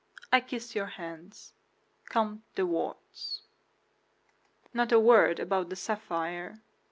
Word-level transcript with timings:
I 0.33 0.39
kiss 0.41 0.73
your 0.73 0.87
hands. 0.97 1.53
COMTE 2.09 2.41
DE 2.55 2.65
WARDES 2.65 3.43
Not 4.73 4.91
a 4.91 4.99
word 4.99 5.39
about 5.39 5.69
the 5.69 5.75
sapphire. 5.75 6.59